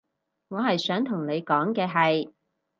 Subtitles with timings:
[0.47, 2.31] 我係想同你講嘅係